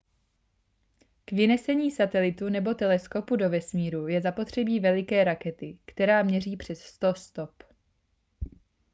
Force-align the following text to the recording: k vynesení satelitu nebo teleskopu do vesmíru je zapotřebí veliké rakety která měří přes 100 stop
k 1.25 1.31
vynesení 1.31 1.91
satelitu 1.91 2.49
nebo 2.49 2.73
teleskopu 2.73 3.35
do 3.35 3.49
vesmíru 3.49 4.07
je 4.07 4.21
zapotřebí 4.21 4.79
veliké 4.79 5.23
rakety 5.23 5.77
která 5.85 6.23
měří 6.23 6.57
přes 6.57 6.81
100 6.81 7.13
stop 7.15 7.63